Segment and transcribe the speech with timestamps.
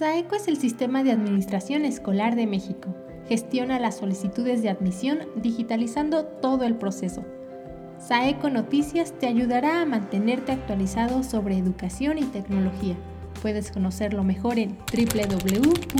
[0.00, 2.88] SAECO es el sistema de administración escolar de México.
[3.28, 7.22] Gestiona las solicitudes de admisión digitalizando todo el proceso.
[7.98, 12.96] SAECO Noticias te ayudará a mantenerte actualizado sobre educación y tecnología.
[13.42, 15.90] Puedes conocerlo mejor en www.saeco.io.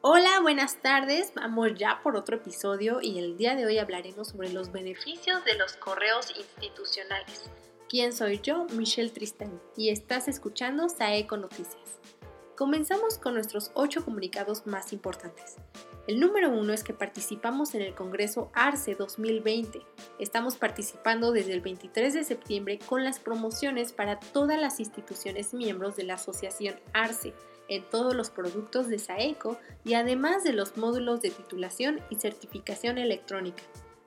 [0.00, 1.32] Hola, buenas tardes.
[1.36, 5.54] Vamos ya por otro episodio y el día de hoy hablaremos sobre los beneficios de
[5.56, 7.48] los correos institucionales.
[7.94, 8.66] ¿Quién soy yo?
[8.72, 12.00] Michelle Tristán y estás escuchando Saeco Noticias.
[12.56, 15.58] Comenzamos con nuestros ocho comunicados más importantes.
[16.08, 19.80] El número uno es que participamos en el Congreso ARCE 2020.
[20.18, 25.94] Estamos participando desde el 23 de septiembre con las promociones para todas las instituciones miembros
[25.94, 27.32] de la Asociación ARCE
[27.68, 32.98] en todos los productos de Saeco y además de los módulos de titulación y certificación
[32.98, 33.62] electrónica.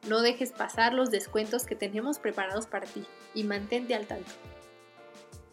[0.07, 3.03] No dejes pasar los descuentos que tenemos preparados para ti
[3.33, 4.31] y mantente al tanto.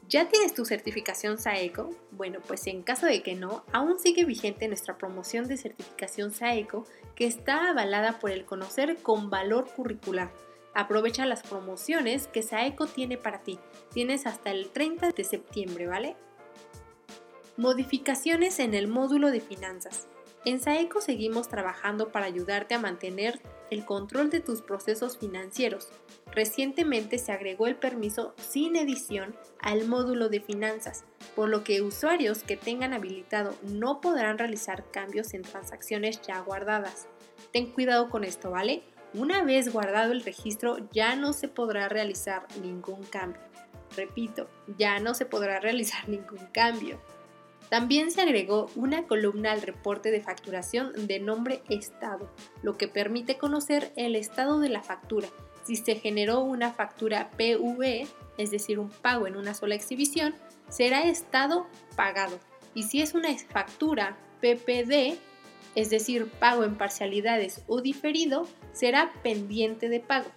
[0.08, 1.90] ¿Ya tienes tu certificación SAECO?
[2.12, 6.84] Bueno, pues en caso de que no, aún sigue vigente nuestra promoción de certificación SAECO
[7.16, 10.30] que está avalada por el conocer con valor curricular.
[10.74, 13.58] Aprovecha las promociones que SAECO tiene para ti.
[13.92, 16.16] Tienes hasta el 30 de septiembre, ¿vale?
[17.56, 20.08] Modificaciones en el módulo de finanzas.
[20.44, 25.88] En SAECO seguimos trabajando para ayudarte a mantener el control de tus procesos financieros.
[26.32, 32.42] Recientemente se agregó el permiso sin edición al módulo de finanzas, por lo que usuarios
[32.42, 37.08] que tengan habilitado no podrán realizar cambios en transacciones ya guardadas.
[37.50, 38.82] Ten cuidado con esto, ¿vale?
[39.14, 43.40] Una vez guardado el registro ya no se podrá realizar ningún cambio.
[43.96, 47.00] Repito, ya no se podrá realizar ningún cambio.
[47.70, 52.30] También se agregó una columna al reporte de facturación de nombre estado,
[52.62, 55.28] lo que permite conocer el estado de la factura,
[55.64, 58.06] si se generó una factura PV,
[58.36, 60.34] es decir, un pago en una sola exhibición,
[60.68, 62.38] será estado pagado.
[62.74, 65.18] Y si es una factura PPD,
[65.74, 70.30] es decir, pago en parcialidades o diferido, será pendiente de pago.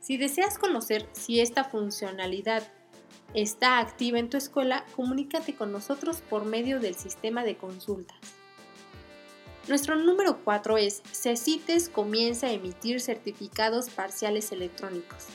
[0.00, 2.64] Si deseas conocer si esta funcionalidad
[3.36, 8.16] está activa en tu escuela, comunícate con nosotros por medio del sistema de consultas.
[9.68, 15.26] Nuestro número 4 es CECITES comienza a emitir certificados parciales electrónicos.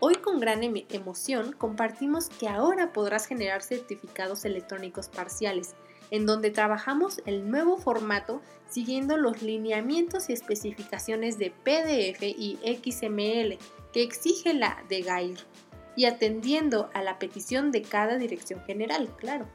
[0.00, 5.74] Hoy con gran em-, emoción compartimos que ahora podrás generar certificados electrónicos parciales,
[6.10, 13.56] en donde trabajamos el nuevo formato siguiendo los lineamientos y especificaciones de PDF y XML
[13.94, 15.38] que exige la de GAIR
[15.96, 19.48] y atendiendo a la petición de cada dirección general, claro.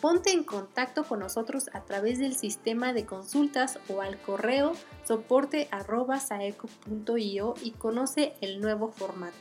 [0.00, 4.72] Ponte en contacto con nosotros a través del sistema de consultas o al correo
[5.04, 9.36] soporte.saeco.io y conoce el nuevo formato.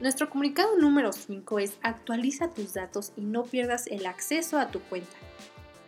[0.00, 4.80] Nuestro comunicado número 5 es actualiza tus datos y no pierdas el acceso a tu
[4.80, 5.16] cuenta.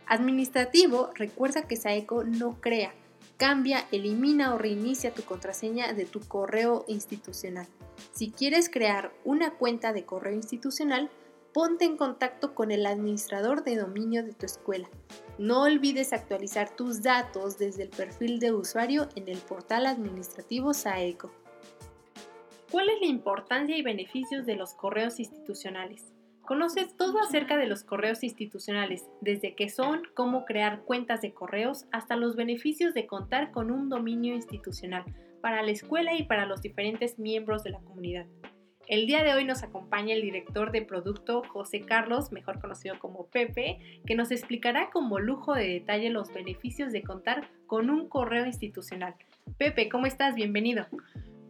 [0.06, 2.94] Administrativo, recuerda que Saeco no crea,
[3.36, 7.66] cambia, elimina o reinicia tu contraseña de tu correo institucional.
[8.12, 11.10] Si quieres crear una cuenta de correo institucional,
[11.52, 14.88] ponte en contacto con el administrador de dominio de tu escuela.
[15.38, 21.32] No olvides actualizar tus datos desde el perfil de usuario en el portal administrativo SAECO.
[22.70, 26.12] ¿Cuál es la importancia y beneficios de los correos institucionales?
[26.42, 31.86] Conoce todo acerca de los correos institucionales, desde qué son, cómo crear cuentas de correos,
[31.92, 35.04] hasta los beneficios de contar con un dominio institucional
[35.40, 38.26] para la escuela y para los diferentes miembros de la comunidad.
[38.88, 43.26] El día de hoy nos acompaña el director de producto José Carlos, mejor conocido como
[43.26, 48.46] Pepe, que nos explicará como lujo de detalle los beneficios de contar con un correo
[48.46, 49.14] institucional.
[49.58, 50.34] Pepe, ¿cómo estás?
[50.34, 50.86] Bienvenido.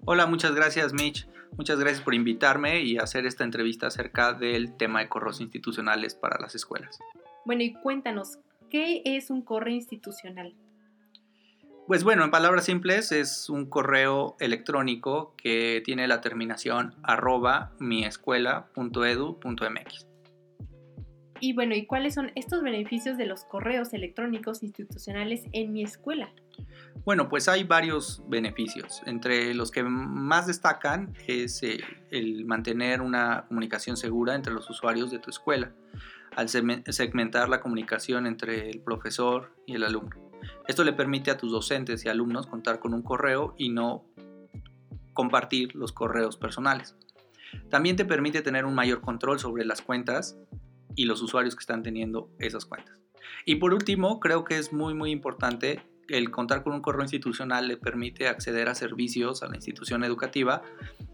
[0.04, 1.28] Hola, muchas gracias Mitch.
[1.56, 6.40] Muchas gracias por invitarme y hacer esta entrevista acerca del tema de correos institucionales para
[6.40, 6.98] las escuelas.
[7.44, 8.38] Bueno, y cuéntanos,
[8.68, 10.54] ¿qué es un correo institucional?
[11.88, 20.06] Pues bueno, en palabras simples es un correo electrónico que tiene la terminación arroba miescuela.edu.mx.
[21.40, 26.30] Y bueno, ¿y cuáles son estos beneficios de los correos electrónicos institucionales en mi escuela?
[27.06, 29.00] Bueno, pues hay varios beneficios.
[29.06, 31.80] Entre los que más destacan es eh,
[32.10, 35.72] el mantener una comunicación segura entre los usuarios de tu escuela,
[36.36, 40.27] al segmentar la comunicación entre el profesor y el alumno.
[40.66, 44.04] Esto le permite a tus docentes y alumnos contar con un correo y no
[45.12, 46.96] compartir los correos personales.
[47.70, 50.38] También te permite tener un mayor control sobre las cuentas
[50.94, 52.98] y los usuarios que están teniendo esas cuentas.
[53.44, 57.68] Y por último, creo que es muy muy importante el contar con un correo institucional
[57.68, 60.62] le permite acceder a servicios a la institución educativa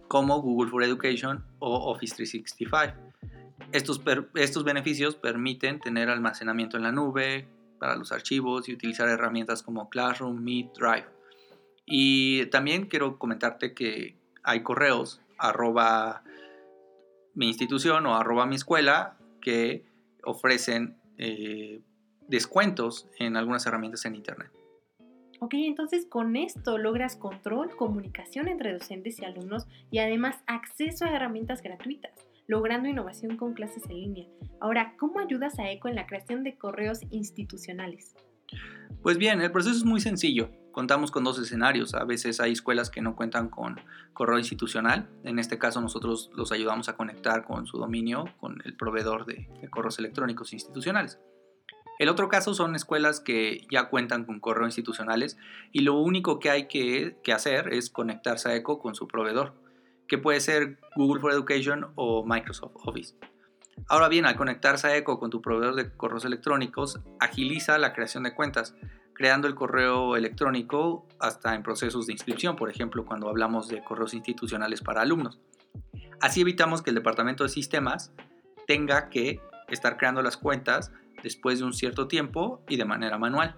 [0.09, 3.13] como Google for Education o Office 365.
[3.73, 4.01] Estos,
[4.35, 7.49] estos beneficios permiten tener almacenamiento en la nube
[7.85, 11.05] para los archivos y utilizar herramientas como Classroom, Meet, Drive.
[11.85, 16.25] Y también quiero comentarte que hay correos arroba
[17.35, 19.85] mi institución o arroba mi escuela que
[20.25, 21.83] ofrecen eh,
[22.27, 24.51] descuentos en algunas herramientas en Internet.
[25.41, 31.15] Ok, entonces con esto logras control, comunicación entre docentes y alumnos y además acceso a
[31.15, 32.15] herramientas gratuitas,
[32.47, 34.27] logrando innovación con clases en línea.
[34.61, 38.15] Ahora, ¿cómo ayudas a ECO en la creación de correos institucionales?
[39.03, 40.51] Pues bien, el proceso es muy sencillo.
[40.73, 41.95] Contamos con dos escenarios.
[41.95, 43.81] A veces hay escuelas que no cuentan con
[44.13, 45.09] correo institucional.
[45.23, 49.49] En este caso nosotros los ayudamos a conectar con su dominio, con el proveedor de,
[49.71, 51.21] correos electrónicos institucionales.
[52.01, 55.37] El otro caso son escuelas que ya cuentan con correo institucionales
[55.71, 59.55] y lo único que hay que, que, hacer es conectarse a ECO con su proveedor,
[60.19, 63.15] puede ser Google for Education o Microsoft Office.
[63.89, 68.23] Ahora bien, al conectarse a ECO con tu proveedor de correos electrónicos, agiliza la creación
[68.23, 68.75] de cuentas,
[69.15, 74.15] creando el correo electrónico hasta en procesos de inscripción, por ejemplo, cuando hablamos de correos
[74.15, 75.41] institucionales para alumnos.
[76.21, 78.13] Así evitamos que el departamento de sistemas
[78.67, 83.57] tenga que estar creando las cuentas después de un cierto tiempo y de manera manual.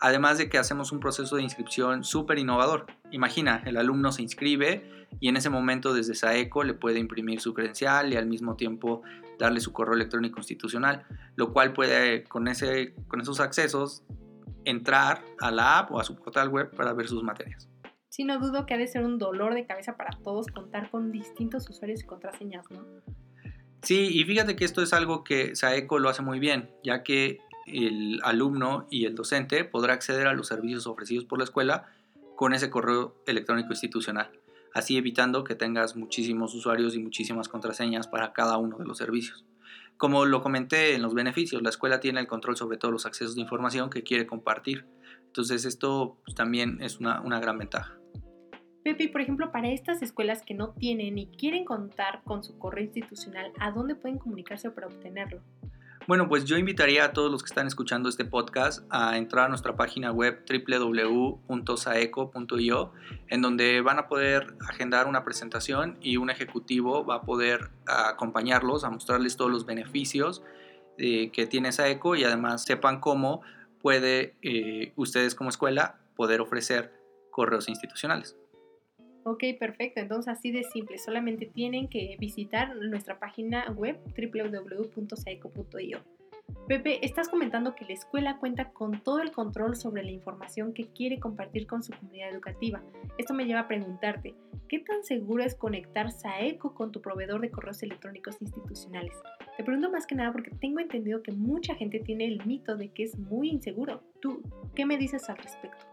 [0.00, 2.86] Además de que hacemos un proceso de inscripción súper innovador.
[3.10, 7.54] Imagina, el alumno se inscribe y en ese momento desde SAECO le puede imprimir su
[7.54, 9.02] credencial y al mismo tiempo
[9.38, 11.04] darle su correo electrónico institucional,
[11.36, 14.02] lo cual puede con, ese, con esos accesos
[14.64, 17.68] entrar a la app o a su portal web para ver sus materias.
[18.08, 21.12] Sí, no dudo que ha de ser un dolor de cabeza para todos contar con
[21.12, 22.84] distintos usuarios y contraseñas, ¿no?
[23.82, 27.38] Sí, y fíjate que esto es algo que SAECO lo hace muy bien, ya que
[27.66, 31.86] el alumno y el docente podrá acceder a los servicios ofrecidos por la escuela
[32.36, 34.30] con ese correo electrónico institucional,
[34.72, 39.44] así evitando que tengas muchísimos usuarios y muchísimas contraseñas para cada uno de los servicios.
[39.96, 43.34] Como lo comenté en los beneficios, la escuela tiene el control sobre todos los accesos
[43.34, 44.84] de información que quiere compartir.
[45.26, 47.98] Entonces esto pues, también es una, una gran ventaja.
[48.84, 52.84] Pepe, por ejemplo, para estas escuelas que no tienen y quieren contar con su correo
[52.84, 55.40] institucional, ¿a dónde pueden comunicarse para obtenerlo?
[56.06, 59.48] Bueno, pues yo invitaría a todos los que están escuchando este podcast a entrar a
[59.48, 61.42] nuestra página web www.saeco.io,
[63.26, 68.84] en donde van a poder agendar una presentación y un ejecutivo va a poder acompañarlos,
[68.84, 70.44] a mostrarles todos los beneficios
[70.96, 73.42] eh, que tiene Saeco y además sepan cómo
[73.82, 76.92] puede eh, ustedes como escuela poder ofrecer
[77.32, 78.36] correos institucionales.
[79.28, 79.98] Ok, perfecto.
[80.00, 80.98] Entonces así de simple.
[80.98, 85.98] Solamente tienen que visitar nuestra página web www.saico.io.
[86.68, 90.86] Pepe, estás comentando que la escuela cuenta con todo el control sobre la información que
[90.86, 92.80] quiere compartir con su comunidad educativa.
[93.18, 94.36] Esto me lleva a preguntarte,
[94.68, 99.16] ¿qué tan seguro es conectar SAECO con tu proveedor de correos electrónicos institucionales?
[99.56, 102.90] Te pregunto más que nada porque tengo entendido que mucha gente tiene el mito de
[102.90, 104.04] que es muy inseguro.
[104.20, 104.40] ¿Tú
[104.76, 105.84] qué me dices al respecto?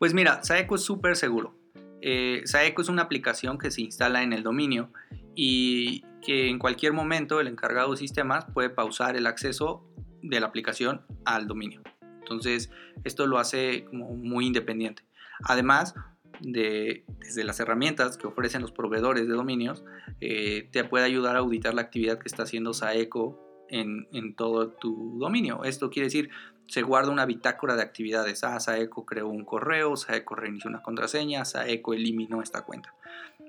[0.00, 1.54] Pues mira, SAECO es súper seguro
[2.02, 4.92] eh, Saeco es una aplicación que se instala en el dominio
[5.34, 9.84] y que en cualquier momento el encargado de sistemas puede pausar el acceso
[10.22, 11.82] de la aplicación al dominio.
[12.18, 12.70] Entonces,
[13.04, 15.04] esto lo hace muy independiente.
[15.44, 15.94] Además,
[16.40, 19.84] de, desde las herramientas que ofrecen los proveedores de dominios,
[20.20, 24.70] eh, te puede ayudar a auditar la actividad que está haciendo Saeco en, en, todo
[24.70, 25.64] tu dominio.
[25.64, 26.30] Esto quiere decir,
[26.68, 28.44] se guarda una bitácora de actividades.
[28.44, 32.94] Ah, Saeco creó un correo, Saeco reinició una contraseña, Saeco eliminó esta cuenta.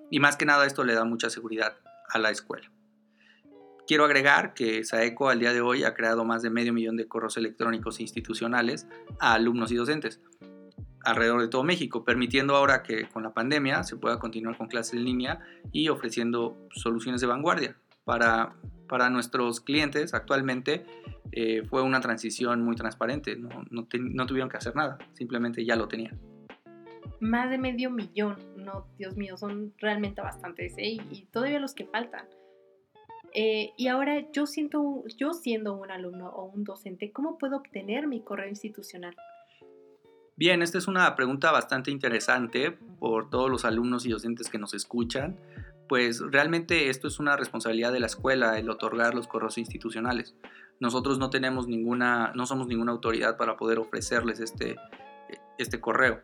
[0.10, 1.78] Y más que nada esto le da mucha seguridad
[2.10, 2.72] a la escuela.
[3.88, 7.08] Quiero agregar que Saeco al día de hoy ha creado más de medio millón de
[7.08, 8.88] correos electrónicos institucionales
[9.20, 10.22] a alumnos y docentes
[11.04, 14.96] alrededor de todo México, permitiendo ahora que con la pandemia se pueda continuar con clases
[14.96, 15.40] en línea
[15.72, 18.56] y ofreciendo soluciones de vanguardia para,
[18.88, 20.86] para nuestros clientes actualmente
[21.34, 25.76] eh, fue una transición muy transparente, no, no, no, tuvieron que hacer nada, simplemente ya
[25.76, 26.18] lo tenían.
[27.20, 30.98] Más de medio millón, no, Dios mío, son realmente bastantes ¿eh?
[31.12, 32.26] y, todavía los que faltan.
[33.34, 38.08] Eh, y ahora yo, siento, yo siendo un alumno o un docente, ¿cómo puedo obtener
[38.08, 39.18] mi correo institucional?
[40.38, 44.74] Bien, esta es una pregunta bastante interesante por todos los alumnos y docentes que nos
[44.74, 45.36] escuchan,
[45.88, 50.36] pues realmente esto es una responsabilidad de la escuela el otorgar los correos institucionales.
[50.80, 54.76] Nosotros no tenemos ninguna, no somos ninguna autoridad para poder ofrecerles este,
[55.58, 56.22] este correo.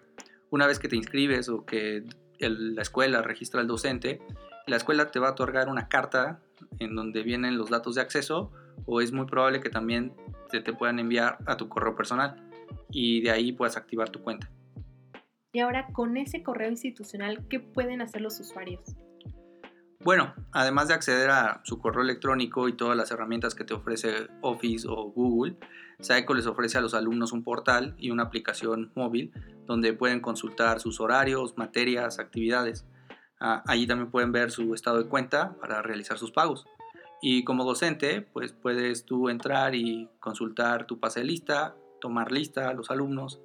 [0.50, 2.04] Una vez que te inscribes o que
[2.40, 4.22] la escuela registra al docente,
[4.68, 6.40] la escuela te va a otorgar una carta
[6.80, 8.52] en donde vienen los datos de acceso
[8.86, 10.14] o es muy probable que también
[10.52, 12.50] te, te puedan enviar a tu correo personal
[12.92, 14.50] y de ahí puedas activar tu cuenta.
[15.52, 18.96] Y ahora con ese correo institucional, ¿qué pueden hacer los usuarios?
[20.04, 24.28] Bueno, además de acceder a su correo electrónico y todas las herramientas que te ofrece
[24.42, 25.56] Office o Google,
[26.02, 29.32] Saeco les ofrece a los alumnos un portal y una aplicación móvil
[29.66, 32.86] donde pueden consultar sus horarios, materias, actividades.
[33.40, 36.66] Ah, allí también pueden ver su estado de cuenta para realizar sus pagos.
[37.22, 42.74] Y como docente, pues puedes tú entrar y consultar tu pase lista, tomar lista a
[42.74, 43.40] los alumnos,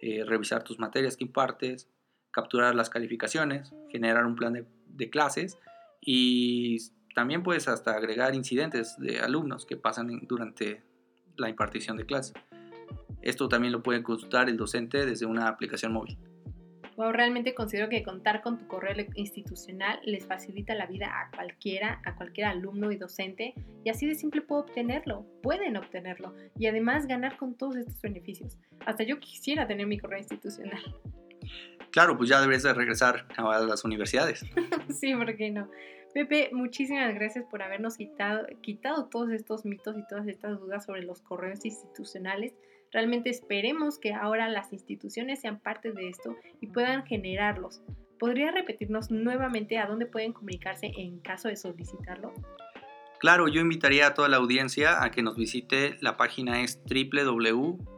[0.00, 1.86] eh, revisar tus materias que impartes,
[2.30, 5.58] capturar las calificaciones, generar un plan de clases
[6.00, 6.78] y
[7.14, 10.82] también puedes hasta agregar incidentes de alumnos que pasan durante
[11.36, 12.32] la impartición de clase.
[13.22, 16.18] Esto también lo puede consultar el docente desde una aplicación móvil.
[16.96, 22.02] Wow, realmente considero que contar con tu correo institucional les facilita la vida a cualquiera,
[22.04, 27.06] a cualquier alumno y docente, y así de simple puedo obtenerlo, pueden obtenerlo, y además
[27.06, 28.58] ganar con todos estos beneficios.
[28.84, 30.82] Hasta yo quisiera tener mi correo institucional.
[31.98, 34.46] Claro, pues ya deberías de regresar a las universidades.
[35.00, 35.68] sí, ¿por qué no?
[36.14, 41.02] Pepe, muchísimas gracias por habernos quitado, quitado todos estos mitos y todas estas dudas sobre
[41.02, 42.54] los correos institucionales.
[42.92, 47.82] Realmente esperemos que ahora las instituciones sean parte de esto y puedan generarlos.
[48.20, 52.32] ¿Podría repetirnos nuevamente a dónde pueden comunicarse en caso de solicitarlo?
[53.18, 55.96] Claro, yo invitaría a toda la audiencia a que nos visite.
[56.00, 57.88] La página es www.saeco.io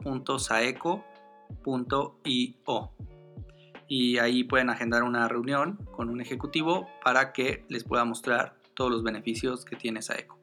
[3.91, 8.89] y ahí pueden agendar una reunión con un ejecutivo para que les pueda mostrar todos
[8.89, 10.39] los beneficios que tiene Saeco.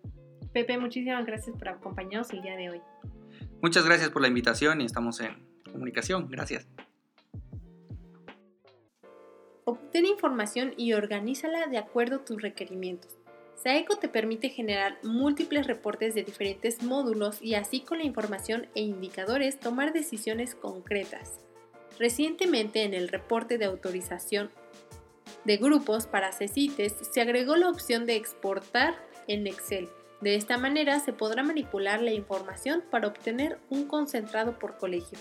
[0.52, 2.82] Pepe, muchísimas gracias por acompañarnos el día de hoy.
[3.62, 6.28] Muchas gracias por la invitación y estamos en comunicación.
[6.30, 6.68] Gracias.
[9.64, 13.18] Obtén información y organízala de acuerdo a tus requerimientos.
[13.56, 18.82] Saeco te permite generar múltiples reportes de diferentes módulos y así con la información e
[18.82, 21.47] indicadores tomar decisiones concretas.
[22.00, 24.52] Recientemente en el reporte de autorización
[25.46, 28.96] de grupos para CECITES se agregó la opción de exportar
[29.28, 29.90] en Excel.
[30.22, 35.18] De esta manera se podrá manipular la información para obtener un concentrado por colegio.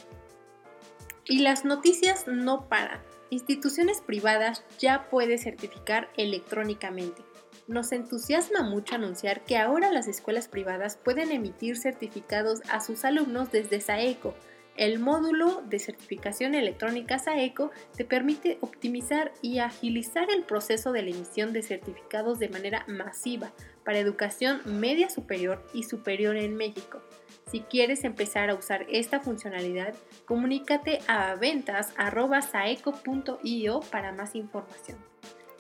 [1.25, 3.01] Y las noticias no paran.
[3.31, 7.23] Instituciones privadas ya puede certificar electrónicamente.
[7.67, 13.51] Nos entusiasma mucho anunciar que ahora las escuelas privadas pueden emitir certificados a sus alumnos
[13.51, 14.35] desde SAECO,
[14.77, 21.11] el módulo de certificación electrónica SAECO te permite optimizar y agilizar el proceso de la
[21.11, 23.53] emisión de certificados de manera masiva
[23.85, 27.03] para educación media superior y superior en México.
[27.51, 34.99] Si quieres empezar a usar esta funcionalidad, comunícate a ventas.saeco.io para más información.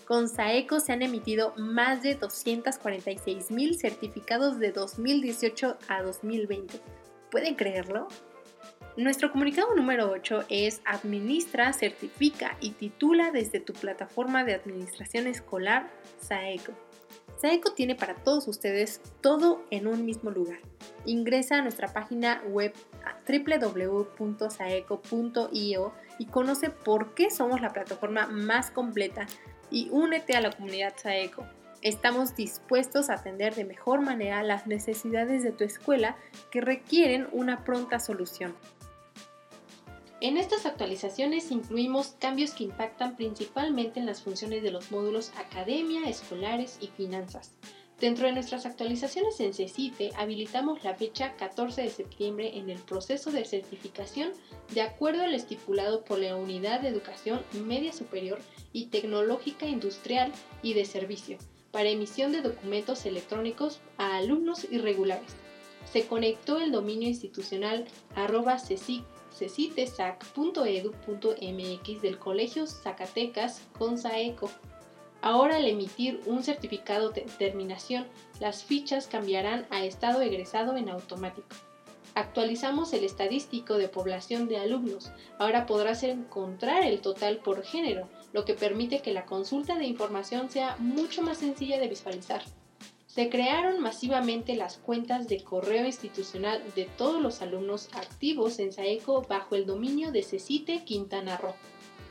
[0.07, 6.81] Con Saeco se han emitido más de 246 mil certificados de 2018 a 2020.
[7.31, 8.09] ¿Pueden creerlo?
[8.97, 15.91] Nuestro comunicado número 8 es Administra, certifica y titula desde tu plataforma de administración escolar
[16.19, 16.73] SAECO.
[17.39, 20.61] SAECO tiene para todos ustedes todo en un mismo lugar.
[21.05, 22.73] Ingresa a nuestra página web
[23.29, 24.09] www.saeco.io
[26.19, 29.27] y conoce por qué somos la plataforma más completa
[29.71, 31.45] y únete a la comunidad SAECO.
[31.83, 36.17] Estamos dispuestos a atender de mejor manera las necesidades de tu escuela
[36.51, 38.57] que requieren una pronta solución.
[40.23, 46.09] En estas actualizaciones incluimos cambios que impactan principalmente en las funciones de los módulos Academia,
[46.09, 47.53] Escolares y Finanzas.
[48.01, 53.31] Dentro de nuestras actualizaciones en CECITE habilitamos la fecha 14 de septiembre en el proceso
[53.31, 54.33] de certificación
[54.73, 58.39] de acuerdo al estipulado por la Unidad de Educación Media Superior
[58.73, 60.33] y Tecnológica Industrial
[60.63, 61.37] y de Servicio
[61.73, 65.35] para emisión de documentos electrónicos a alumnos irregulares.
[65.93, 68.59] Se conectó el dominio institucional arroba
[69.39, 74.51] cecitesac.edu.mx del Colegio Zacatecas con Saeco.
[75.23, 78.07] Ahora al emitir un certificado de terminación,
[78.41, 81.49] las fichas cambiarán a estado egresado en automático.
[82.15, 85.13] Actualizamos el estadístico de población de alumnos.
[85.39, 90.49] Ahora podrás encontrar el total por género, lo que permite que la consulta de información
[90.49, 92.43] sea mucho más sencilla de visualizar.
[93.17, 99.23] Se crearon masivamente las cuentas de correo institucional de todos los alumnos activos en SAECO
[99.23, 101.55] bajo el dominio de Cecite Quintana Roo.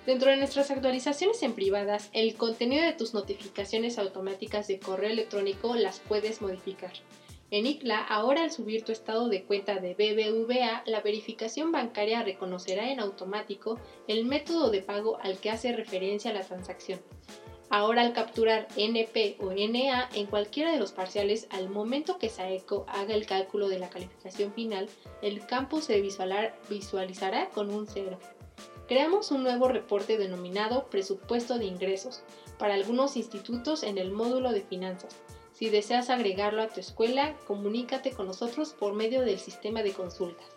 [0.07, 5.75] Dentro de nuestras actualizaciones en privadas, el contenido de tus notificaciones automáticas de correo electrónico
[5.75, 6.93] las puedes modificar.
[7.51, 12.91] En ICLA, ahora al subir tu estado de cuenta de BBVA, la verificación bancaria reconocerá
[12.91, 16.99] en automático el método de pago al que hace referencia la transacción.
[17.69, 22.85] Ahora al capturar NP o NA en cualquiera de los parciales, al momento que SAECO
[22.87, 24.87] haga el cálculo de la calificación final,
[25.21, 28.19] el campo se visualizará con un 0.
[28.87, 32.21] creamos un nuevo reporte denominado Presupuesto de Ingresos
[32.59, 35.15] para algunos institutos en el módulo de finanzas.
[35.53, 40.54] Si deseas agregarlo a tu escuela, comunícate con nosotros por medio del sistema de consultas.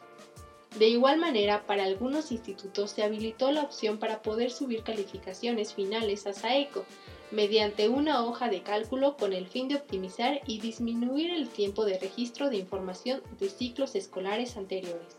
[0.76, 6.26] De igual manera, para algunos institutos se habilitó la opción para poder subir calificaciones finales
[6.26, 6.84] a SAECO
[7.30, 11.98] mediante una hoja de cálculo con el fin de optimizar y disminuir el tiempo de
[11.98, 15.16] registro de información de ciclos escolares anteriores.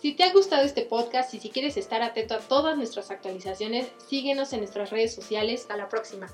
[0.00, 3.86] Si te ha gustado este podcast y si quieres estar atento a todas nuestras actualizaciones,
[4.08, 5.62] síguenos en nuestras redes sociales.
[5.62, 6.26] Hasta la próxima.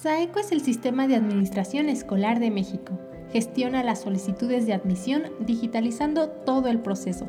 [0.00, 2.98] SAECO es el Sistema de Administración Escolar de México.
[3.34, 7.28] Gestiona las solicitudes de admisión digitalizando todo el proceso.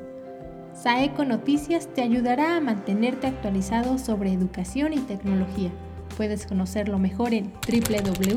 [0.76, 5.72] SAECO Noticias te ayudará a mantenerte actualizado sobre educación y tecnología.
[6.16, 8.36] Puedes conocerlo mejor en www.saeco.io.